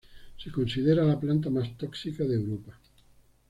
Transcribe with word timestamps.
Se 0.39 0.49
considera 0.49 1.03
la 1.05 1.19
planta 1.19 1.51
más 1.51 1.77
tóxica 1.77 2.23
de 2.23 2.33
Europa. 2.33 2.75